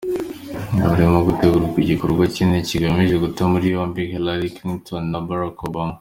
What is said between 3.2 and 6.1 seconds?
guta muri yombi Helaly Clinton na Barack Obama.